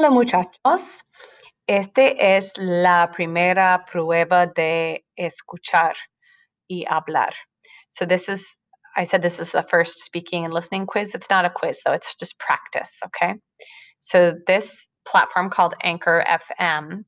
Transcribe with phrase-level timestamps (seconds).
[0.00, 1.02] Hola muchachos.
[1.66, 5.96] Este es la primera prueba de escuchar
[6.68, 7.32] y hablar.
[7.88, 8.56] So this is
[8.96, 11.16] I said this is the first speaking and listening quiz.
[11.16, 11.94] It's not a quiz though.
[11.94, 13.40] It's just practice, okay?
[13.98, 17.02] So this platform called Anchor FM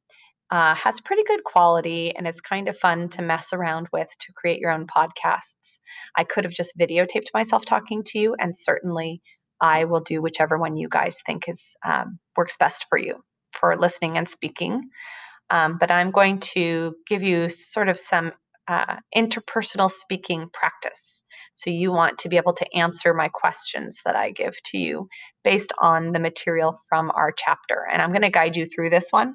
[0.51, 4.33] uh, has pretty good quality and it's kind of fun to mess around with to
[4.35, 5.79] create your own podcasts.
[6.17, 9.23] I could have just videotaped myself talking to you, and certainly
[9.61, 13.77] I will do whichever one you guys think is um, works best for you for
[13.77, 14.89] listening and speaking.
[15.51, 18.33] Um, but I'm going to give you sort of some
[18.69, 21.25] uh, interpersonal speaking practice.
[21.55, 25.09] So you want to be able to answer my questions that I give to you
[25.43, 27.87] based on the material from our chapter.
[27.91, 29.35] And I'm going to guide you through this one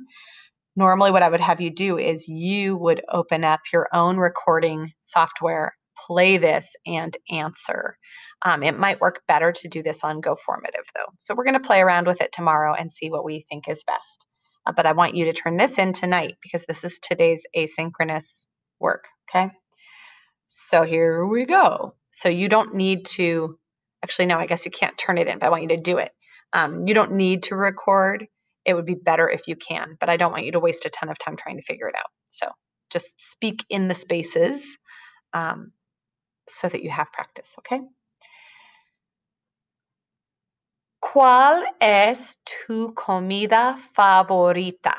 [0.75, 4.91] normally what I would have you do is you would open up your own recording
[5.01, 5.73] software,
[6.05, 7.97] play this, and answer.
[8.43, 11.11] Um, it might work better to do this on GoFormative though.
[11.19, 13.83] So we're going to play around with it tomorrow and see what we think is
[13.85, 14.25] best.
[14.65, 18.47] Uh, but I want you to turn this in tonight because this is today's asynchronous
[18.79, 19.05] work.
[19.29, 19.51] Okay.
[20.47, 21.95] So here we go.
[22.11, 23.57] So you don't need to,
[24.03, 25.97] actually, no, I guess you can't turn it in, but I want you to do
[25.97, 26.11] it.
[26.53, 28.27] Um, you don't need to record
[28.65, 30.89] it would be better if you can, but I don't want you to waste a
[30.89, 32.09] ton of time trying to figure it out.
[32.25, 32.49] So
[32.91, 34.77] just speak in the spaces
[35.33, 35.71] um,
[36.47, 37.81] so that you have practice, okay?
[41.01, 44.95] ¿Cuál es tu comida favorita?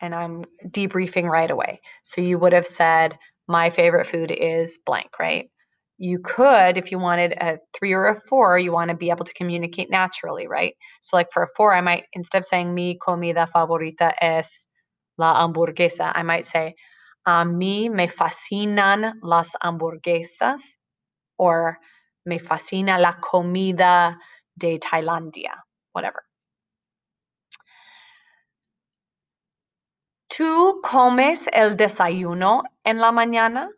[0.00, 1.80] And I'm debriefing right away.
[2.02, 5.50] So you would have said, my favorite food is blank, right?
[6.02, 9.26] You could, if you wanted a three or a four, you want to be able
[9.26, 10.74] to communicate naturally, right?
[11.02, 14.66] So, like for a four, I might, instead of saying mi comida favorita es
[15.18, 16.74] la hamburguesa, I might say,
[17.26, 20.78] a mí me fascinan las hamburguesas
[21.36, 21.76] or
[22.24, 24.16] me fascina la comida
[24.56, 25.52] de Tailandia,
[25.92, 26.22] whatever.
[30.28, 33.68] ¿Tú comes el desayuno en la mañana?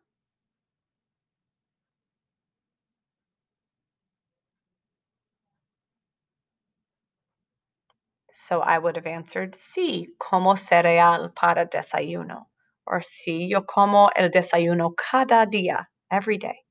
[8.35, 12.47] So I would have answered, sí, como cereal para desayuno.
[12.87, 16.65] Or sí, yo como el desayuno cada día, every day.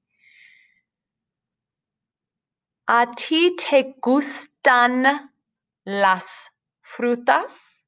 [2.87, 5.31] ¿A ti te gustan
[5.85, 6.49] las
[6.81, 7.81] frutas?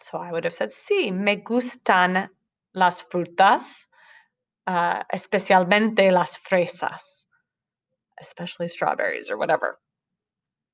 [0.00, 2.28] So I would have said, sí, me gustan
[2.74, 3.88] las frutas,
[4.66, 7.26] uh, especialmente las fresas,
[8.20, 9.78] especially strawberries or whatever.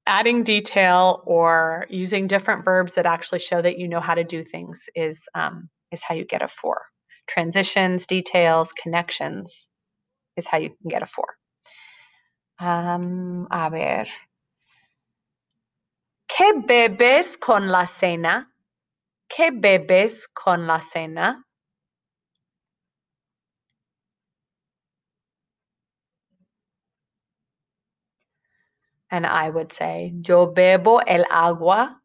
[0.06, 4.42] Adding detail or using different verbs that actually show that you know how to do
[4.42, 6.82] things is um, is how you get a four.
[7.28, 9.68] Transitions, details, connections
[10.36, 11.36] is how you can get a four.
[12.58, 14.06] Um, a ver.
[16.28, 18.52] ¿Qué bebes con la cena?
[19.28, 21.44] ¿Qué bebes con la cena?
[29.10, 32.00] And I would say, yo bebo el agua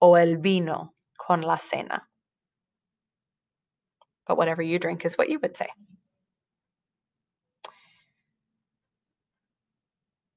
[0.00, 2.02] o el vino con la cena.
[4.26, 5.68] But whatever you drink is what you would say.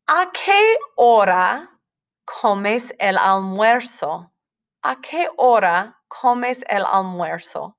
[0.08, 1.70] ¿A qué hora
[2.26, 4.30] comes el almuerzo?
[4.84, 7.76] ¿A qué hora comes el almuerzo?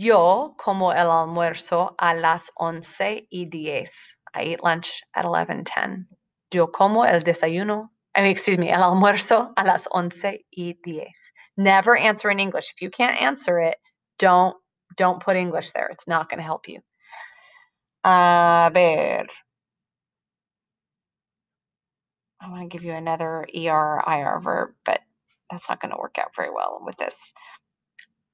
[0.00, 4.16] Yo como el almuerzo a las once y diez.
[4.34, 6.06] I eat lunch at 11:10.
[6.50, 11.32] Yo como el desayuno, I mean, excuse me, el almuerzo a las once y diez.
[11.58, 12.70] Never answer in English.
[12.70, 13.76] If you can't answer it,
[14.18, 14.56] don't
[14.96, 15.88] don't put English there.
[15.90, 16.80] It's not going to help you.
[18.02, 19.26] A ver.
[22.40, 25.00] I want to give you another ER IR verb, but
[25.50, 27.34] that's not going to work out very well with this.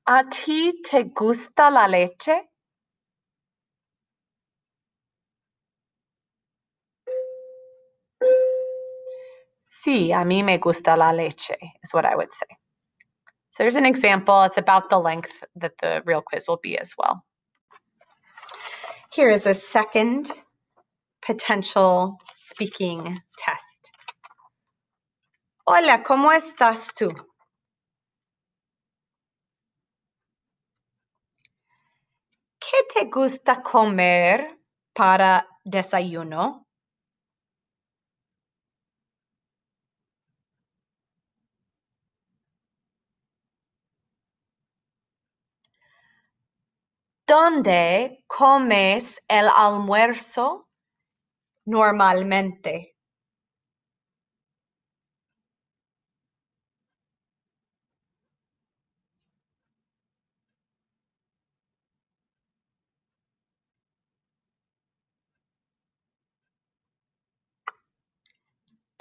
[0.08, 2.48] ¿A ti te gusta la leche?
[9.64, 12.46] Sí, a mí me gusta la leche, is what I would say.
[13.48, 14.42] So there's an example.
[14.44, 17.24] It's about the length that the real quiz will be as well.
[19.12, 20.30] Here is a second
[21.20, 23.90] potential speaking test.
[25.66, 27.12] Hola, ¿cómo estás tú?
[32.68, 34.58] ¿Qué te gusta comer
[34.92, 36.66] para desayuno?
[47.28, 50.68] ¿Dónde comes el almuerzo
[51.66, 52.95] normalmente?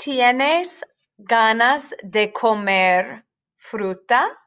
[0.05, 0.85] ¿Tienes
[1.17, 3.25] ganas de comer
[3.55, 4.39] fruta?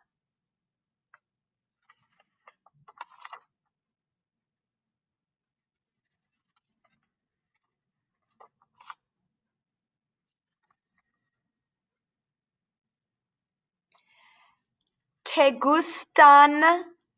[15.25, 16.62] ¿Te gustan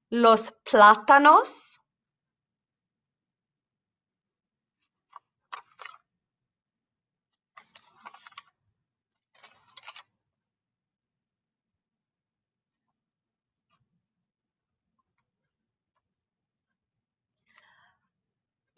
[0.09, 1.80] los plátanos?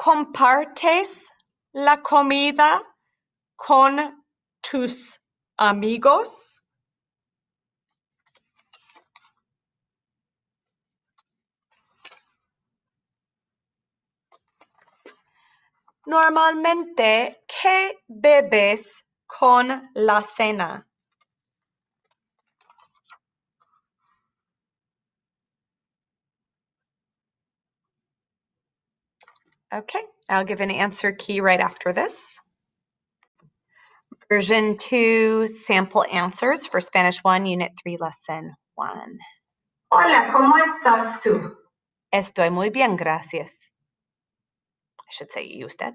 [0.05, 1.31] ¿Compartes
[1.73, 2.83] la comida
[3.55, 4.25] con
[4.61, 5.21] tus
[5.57, 6.61] amigos?
[16.05, 20.92] Normalmente, ¿qué bebes con la cena?
[29.75, 32.39] Okay, I'll give an answer key right after this.
[34.29, 39.19] Version 2 sample answers for Spanish 1, Unit 3, Lesson 1.
[39.91, 41.57] Hola, ¿cómo estás tú?
[42.13, 43.71] Estoy muy bien, gracias.
[45.01, 45.95] I should say y usted.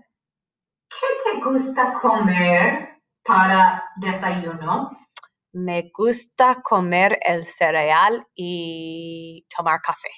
[0.90, 4.90] ¿Qué te gusta comer para desayuno?
[5.54, 10.10] Me gusta comer el cereal y tomar café.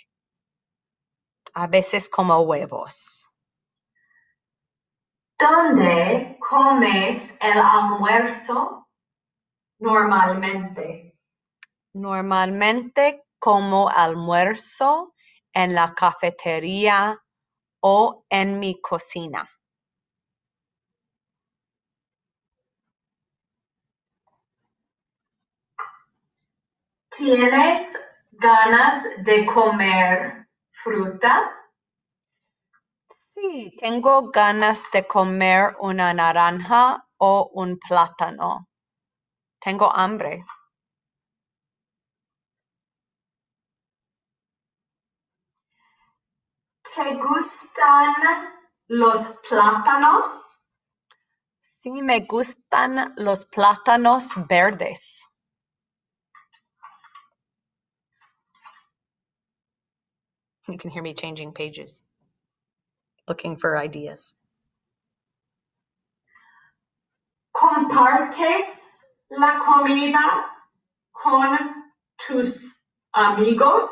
[1.55, 3.28] A veces como huevos.
[5.39, 8.89] ¿Dónde comes el almuerzo
[9.79, 11.17] normalmente?
[11.93, 15.15] Normalmente como almuerzo
[15.53, 17.23] en la cafetería
[17.79, 19.49] o en mi cocina.
[27.15, 27.93] ¿Tienes
[28.31, 31.58] ganas de comer fruta?
[33.41, 38.67] Sí, tengo ganas de comer una naranja o un plátano.
[39.61, 40.43] Tengo hambre.
[46.95, 48.13] ¿Te gustan
[48.87, 50.25] los plátanos?
[51.81, 55.25] Sí, me gustan los plátanos verdes.
[60.67, 62.03] You can hear me changing pages,
[63.29, 64.35] looking for ideas.
[67.51, 68.65] ¿Compartes
[69.29, 70.51] la comida
[71.11, 71.93] con
[72.27, 72.75] tus
[73.13, 73.85] amigos?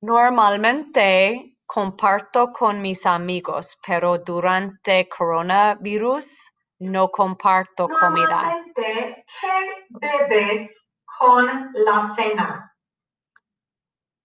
[0.00, 8.42] Normalmente comparto con mis amigos, pero durante coronavirus no comparto comida.
[8.42, 12.74] Normalmente, ¿qué bebes con la cena?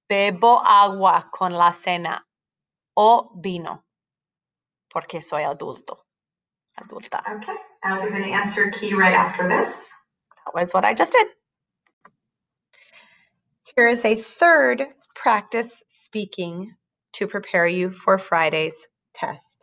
[0.09, 2.26] Bebo agua con la cena
[2.97, 3.83] o vino,
[4.89, 5.99] porque soy adulto.
[6.79, 7.21] Adulta.
[7.37, 9.89] Okay, I'll give an answer key right after this.
[10.45, 11.27] That was what I just did.
[13.75, 14.83] Here is a third
[15.15, 16.75] practice speaking
[17.13, 19.57] to prepare you for Friday's test.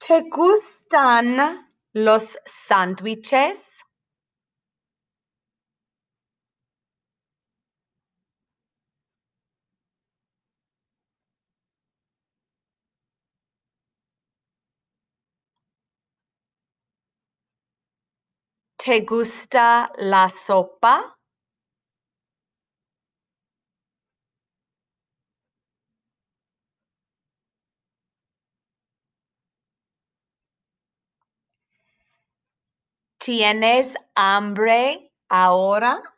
[0.00, 3.82] ¿Te gustan los sándwiches?
[18.88, 21.18] ¿Te gusta la sopa?
[33.18, 36.17] ¿Tienes hambre ahora?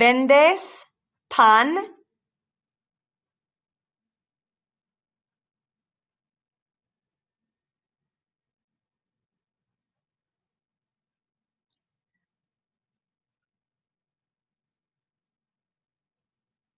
[0.00, 0.86] ¿Vendes
[1.28, 1.74] pan?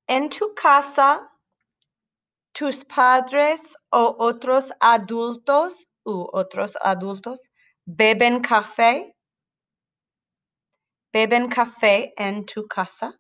[0.09, 1.31] En tu casa,
[2.55, 7.51] tus padres o otros adultos u otros adultos
[7.85, 9.15] beben café.
[11.15, 13.19] ¿Beben café en tu casa?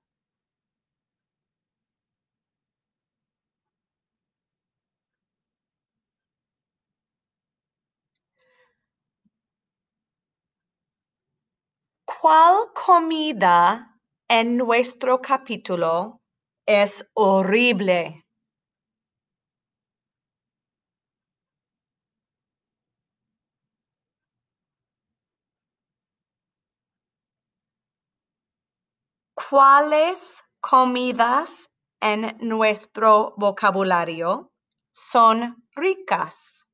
[12.08, 16.20] ¿Cuál comida en nuestro capítulo
[16.66, 18.24] es horrible?
[29.50, 34.52] ¿Cuáles comidas en nuestro vocabulario
[34.92, 36.68] son ricas?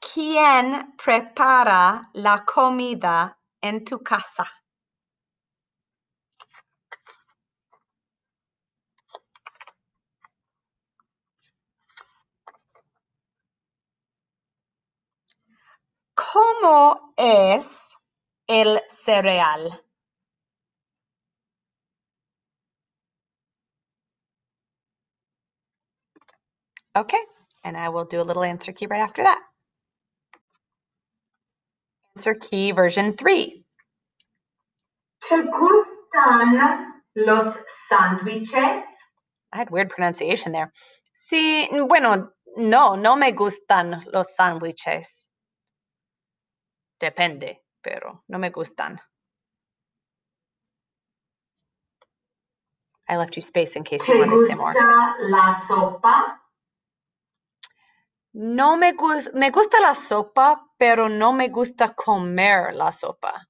[0.00, 4.63] ¿Quién prepara la comida en tu casa?
[16.34, 17.96] ¿Cómo es
[18.48, 19.70] el cereal?
[26.96, 27.20] Okay,
[27.62, 29.38] and I will do a little answer key right after that.
[32.16, 33.64] Answer key version 3.
[35.20, 37.56] ¿Te gustan los
[37.88, 38.82] sándwiches?
[39.52, 40.72] I had weird pronunciation there.
[41.12, 45.28] Sí, bueno, no, no me gustan los sándwiches.
[47.04, 48.98] Depende, pero no me gustan.
[53.06, 54.72] I left you space in case ¿Te you wanted to say more.
[55.28, 56.40] la sopa?
[58.32, 63.48] No me gusta, me gusta la sopa, pero no me gusta comer la sopa.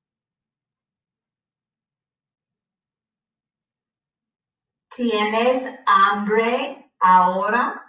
[4.97, 7.81] ¿Tienes hambre ahora?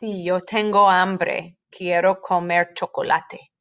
[0.00, 1.58] Sí, yo tengo hambre.
[1.70, 3.52] Quiero comer chocolate.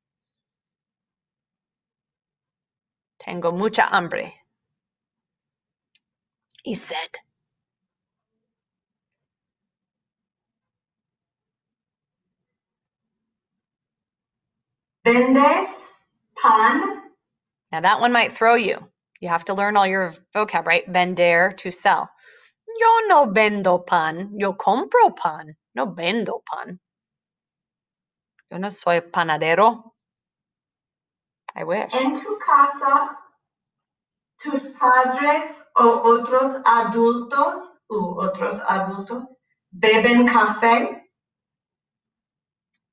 [3.30, 4.34] Tengo mucha hambre.
[6.66, 7.12] Y sed.
[15.06, 15.68] ¿Vendes
[16.42, 17.04] pan?
[17.72, 18.90] Now that one might throw you.
[19.22, 20.88] You have to learn all your vocab, right?
[20.90, 22.10] Vender, to sell.
[22.80, 24.32] Yo no vendo pan.
[24.40, 25.56] Yo compro pan.
[25.76, 26.80] No vendo pan.
[28.52, 29.84] Yo no soy panadero.
[31.56, 31.92] I wish.
[32.50, 33.20] Casa,
[34.42, 37.58] tus padres o otros adultos
[37.90, 39.24] u otros adultos
[39.70, 41.12] beben café.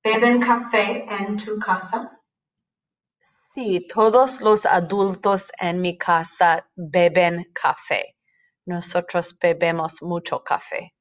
[0.04, 2.20] Beben café en tu casa.
[3.54, 8.14] Sí, todos los adultos en mi casa beben café.
[8.66, 10.94] Nosotros bebemos mucho café.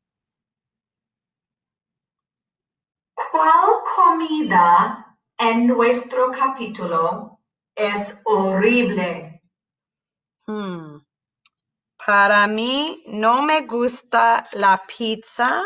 [3.32, 7.35] ¿Cuál comida en nuestro capítulo
[7.75, 9.41] es horrible?
[10.48, 11.00] Hmm.
[12.05, 15.63] Para mí no me gusta la pizza.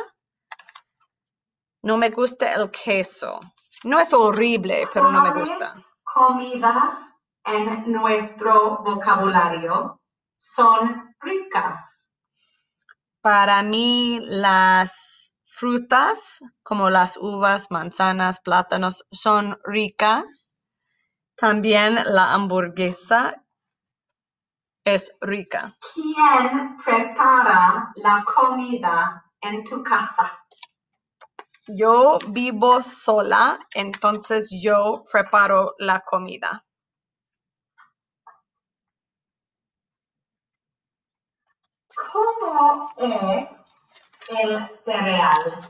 [1.84, 3.40] No me gusta el queso.
[3.84, 5.74] No es horrible, pero no me ¿Cuáles gusta.
[6.04, 6.94] comidas
[7.46, 10.02] en nuestro vocabulario
[10.38, 11.78] son ricas?
[13.22, 20.56] Para mí las frutas, como las uvas, manzanas, plátanos, son ricas.
[21.40, 23.44] También la hamburguesa
[24.86, 25.78] es rica.
[25.94, 30.38] ¿Quién prepara la comida en tu casa?
[31.68, 36.66] Yo vivo sola, entonces yo preparo la comida.
[42.12, 43.50] ¿Cómo es
[44.30, 45.70] el cereal?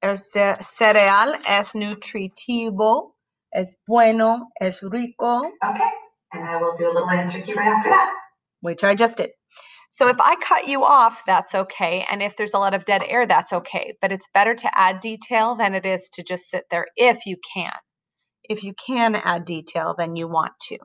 [0.00, 3.15] El ce- cereal es nutritivo,
[3.56, 5.90] es bueno, es rico, Okay,
[6.32, 8.10] and I will do a little answer key right after that.
[8.60, 9.30] which I just did.
[9.90, 12.04] So if I cut you off, that's okay.
[12.10, 13.94] And if there's a lot of dead air, that's okay.
[14.02, 17.36] But it's better to add detail than it is to just sit there if you
[17.54, 17.72] can.
[18.44, 20.78] If you can add detail, then you want to.